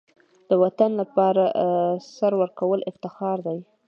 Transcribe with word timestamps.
د 0.49 0.51
وطن 0.63 0.91
لپاره 1.01 1.43
سر 2.15 2.31
ورکول 2.41 2.79
افتخار 2.91 3.37
دی. 3.47 3.59